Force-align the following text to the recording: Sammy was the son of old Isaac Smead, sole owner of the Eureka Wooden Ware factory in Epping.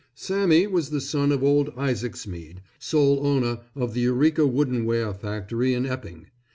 Sammy 0.15 0.65
was 0.65 0.89
the 0.89 0.99
son 0.99 1.31
of 1.31 1.43
old 1.43 1.71
Isaac 1.77 2.15
Smead, 2.15 2.63
sole 2.79 3.23
owner 3.23 3.59
of 3.75 3.93
the 3.93 4.01
Eureka 4.01 4.47
Wooden 4.47 4.83
Ware 4.85 5.13
factory 5.13 5.75
in 5.75 5.85
Epping. 5.85 6.25